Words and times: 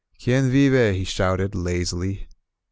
"Quien 0.19 0.49
vive?" 0.49 0.95
he 0.95 1.03
shouted, 1.03 1.53
lazily. 1.53 2.27